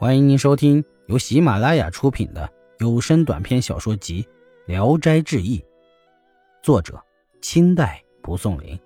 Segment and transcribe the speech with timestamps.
[0.00, 4.22] 欢迎您收听由喜马拉雅出品的有声短篇小说集
[4.64, 5.58] 《聊斋志异》，
[6.62, 6.98] 作者
[7.42, 8.80] 清代蒲松龄，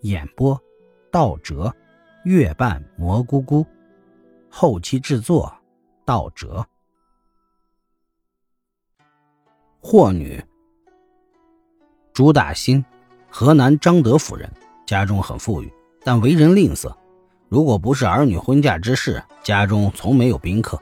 [0.00, 0.58] 演播
[1.12, 1.70] 道哲、
[2.24, 3.66] 月半蘑菇菇，
[4.48, 5.54] 后期制作
[6.06, 6.66] 道哲。
[9.80, 10.42] 霍女
[12.14, 12.82] 朱大新，
[13.28, 14.50] 河南张德府人，
[14.86, 15.70] 家中很富裕，
[16.02, 16.90] 但为人吝啬。
[17.48, 20.80] 如果不是儿女婚嫁之事，家中从没有宾客，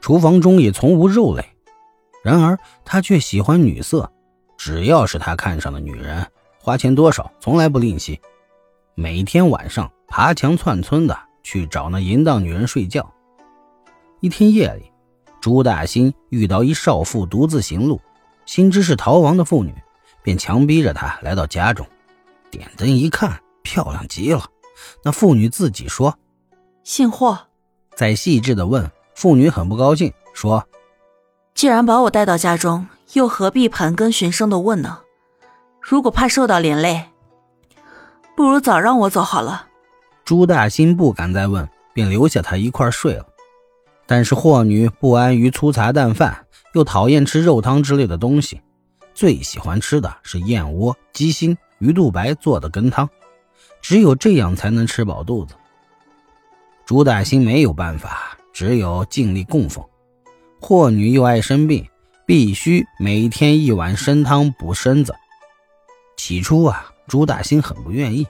[0.00, 1.44] 厨房中也从无肉类。
[2.22, 4.10] 然而他却喜欢女色，
[4.56, 6.26] 只要是他看上的女人，
[6.58, 8.20] 花钱多少从来不吝惜。
[8.94, 13.08] 每天晚上爬墙窜村的去找那淫荡女人睡觉。
[14.20, 14.90] 一天夜里，
[15.40, 18.00] 朱大新遇到一少妇独自行路，
[18.44, 19.72] 心知是逃亡的妇女，
[20.22, 21.86] 便强逼着她来到家中。
[22.50, 24.44] 点灯一看，漂亮极了。
[25.02, 26.18] 那妇女自己说
[26.84, 27.38] ：“姓霍。”
[27.96, 30.66] 再细致的问，妇女很不高兴，说
[31.54, 35.00] ：“既然把我带到家中，又何必盘根寻声的问呢？
[35.80, 37.06] 如果怕受到连累，
[38.36, 39.66] 不如早让我走好了。”
[40.24, 43.26] 朱大新不敢再问，便留下他一块睡了。
[44.06, 48.60] 但是霍女不安于粗茶淡饭，又讨厌吃肉汤之类的东西，
[49.12, 53.08] 最喜欢吃的是燕窝、鸡心、鱼肚白做的羹汤。
[53.80, 55.54] 只有这样才能吃饱肚子。
[56.84, 59.84] 朱大兴没有办法，只有尽力供奉。
[60.60, 61.88] 霍女又爱生病，
[62.26, 65.14] 必须每天一碗参汤补身子。
[66.16, 68.26] 起初啊，朱大兴很不愿意，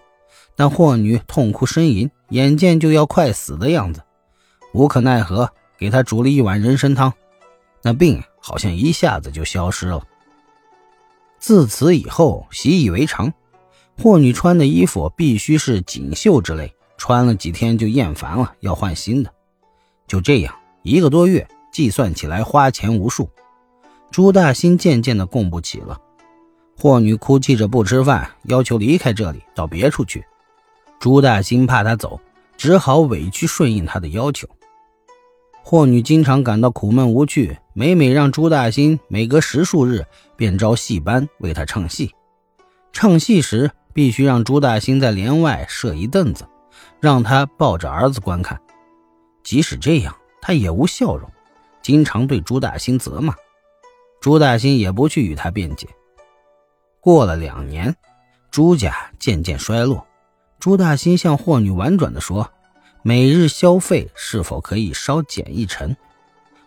[0.54, 4.02] 但霍女痛哭呻吟，眼见就要快死的样子，
[4.72, 7.12] 无可奈何，给她煮了一碗人参汤，
[7.82, 10.02] 那病好像一下子就消失了。
[11.38, 13.32] 自此以后，习以为常。
[14.02, 19.30] 霍女穿的衣服必须是锦绣之类，穿了几天就厌烦了，要换新的。
[20.06, 23.28] 就这样一个多月，计算起来花钱无数。
[24.10, 26.00] 朱大新渐渐的供不起了，
[26.78, 30.24] 霍女哭泣着不吃饭，要求离开这里，到别处去。
[30.98, 32.18] 朱大新怕她走，
[32.56, 34.48] 只好委屈顺应她的要求。
[35.62, 40.06] 霍女经常感到苦闷无趣，每每让朱大新每隔十数日
[40.36, 42.14] 便招戏班为她唱戏。
[42.94, 43.70] 唱戏时。
[43.92, 46.46] 必须让朱大兴在帘外设一凳子，
[47.00, 48.60] 让他抱着儿子观看。
[49.42, 51.30] 即使这样，他也无笑容，
[51.82, 53.34] 经常对朱大兴责骂。
[54.20, 55.88] 朱大兴也不去与他辩解。
[57.00, 57.96] 过了两年，
[58.50, 60.06] 朱家渐渐衰落。
[60.58, 62.50] 朱大兴向霍女婉转地说
[63.02, 65.96] ：“每日消费是否可以稍减一成？”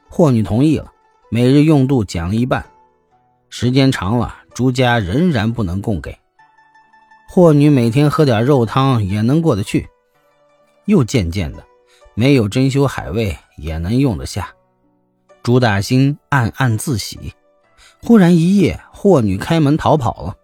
[0.10, 0.92] 霍女同意了，
[1.30, 2.66] 每日用度减了一半。
[3.50, 6.18] 时间长了，朱家仍然不能供给。
[7.36, 9.90] 霍女每天喝点肉汤也能过得去，
[10.86, 11.66] 又渐渐的
[12.14, 14.54] 没有珍馐海味也能用得下。
[15.42, 17.34] 朱大兴暗暗自喜。
[18.04, 20.36] 忽然一夜，霍女开门逃跑了。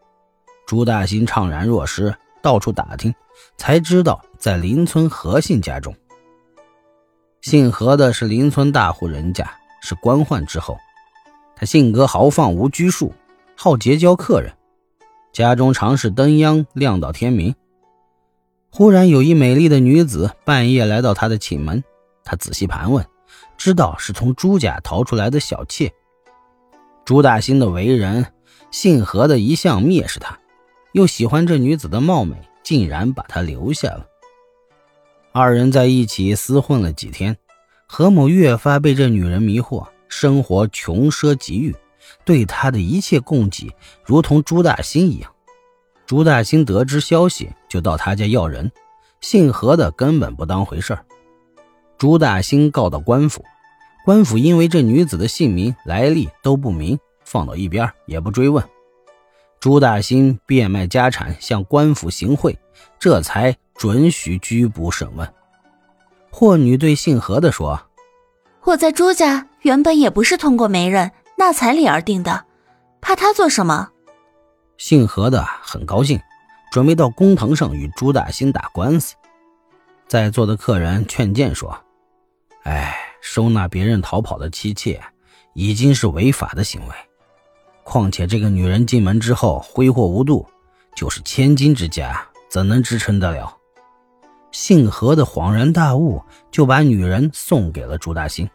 [0.65, 2.11] 朱大兴怅然若失，
[2.41, 3.13] 到处打听，
[3.55, 5.95] 才知道在邻村何姓家中。
[7.41, 9.47] 姓何的是邻村大户人家，
[9.83, 10.75] 是官宦之后。
[11.55, 13.13] 他性格豪放，无拘束，
[13.55, 14.51] 好结交客人。
[15.39, 17.55] 家中常是灯央亮到天明。
[18.69, 21.81] 忽然有一美丽的女子半夜来到他的寝门，
[22.25, 23.05] 他仔细盘问，
[23.57, 25.89] 知道是从朱家逃出来的小妾。
[27.05, 28.25] 朱大兴的为人，
[28.69, 30.37] 姓何的一向蔑视他，
[30.91, 34.05] 又喜欢这女子的貌美，竟然把她留下了。
[35.31, 37.37] 二人在一起厮混了几天，
[37.87, 41.73] 何某越发被这女人迷惑，生活穷奢极欲。
[42.25, 43.71] 对他的一切供给，
[44.03, 45.31] 如同朱大兴一样。
[46.05, 48.71] 朱大兴得知消息，就到他家要人。
[49.21, 51.05] 姓何的根本不当回事儿。
[51.97, 53.43] 朱大兴告到官府，
[54.05, 58.63] 官府因为这女子的姓名来历都不明，放到一边也不追问。
[59.59, 62.57] 朱大兴变卖家产向官府行贿，
[62.97, 65.31] 这才准许拘捕审问。
[66.31, 67.81] 霍女对姓何的说
[68.63, 72.45] ：“我在朱家原本也不是通过媒人。”纳彩礼而定的，
[72.99, 73.91] 怕他做什么？
[74.77, 76.19] 姓何的很高兴，
[76.69, 79.15] 准备到公堂上与朱大兴打官司。
[80.05, 81.79] 在座的客人劝谏说
[82.63, 85.01] ：“哎，收纳别人逃跑的妻妾，
[85.53, 86.93] 已经是违法的行为。
[87.85, 90.45] 况且这个女人进门之后挥霍无度，
[90.93, 93.55] 就是千金之家，怎能支撑得了？”
[94.51, 96.21] 姓何的恍然大悟，
[96.51, 98.49] 就把女人送给了朱大兴。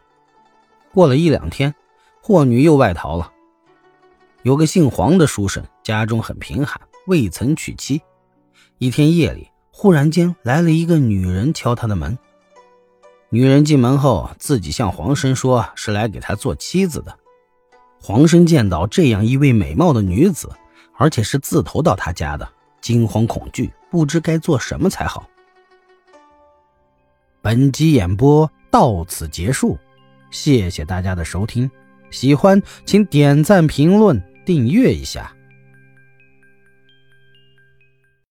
[0.93, 1.73] 过了一两天。
[2.27, 3.31] 霍女又外逃了。
[4.41, 8.01] 有个姓黄的书生，家中很贫寒，未曾娶妻。
[8.79, 12.17] 一天夜里，忽然间来了一个女人敲他的门。
[13.29, 17.15] 女人进门后，自己向黄生说是来给他做妻子的。
[18.01, 20.49] 黄生见到这样一位美貌的女子，
[20.97, 22.49] 而且是自投到他家的，
[22.81, 25.29] 惊慌恐惧，不知该做什么才好。
[27.43, 29.77] 本集演播到此结束，
[30.31, 31.69] 谢谢大家的收听，
[32.15, 35.29] 喜欢请点赞、评论、订阅一下。